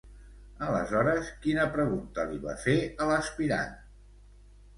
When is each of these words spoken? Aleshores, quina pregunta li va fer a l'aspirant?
Aleshores, 0.67 1.29
quina 1.43 1.67
pregunta 1.75 2.25
li 2.31 2.41
va 2.47 2.57
fer 2.65 2.75
a 2.83 3.09
l'aspirant? 3.11 3.79